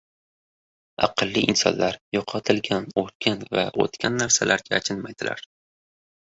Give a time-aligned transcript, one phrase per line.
[1.07, 5.47] •Aqlli insonlar yo‘qotilgan, o‘lgan va o‘tgan narsalarga achinmaydilar.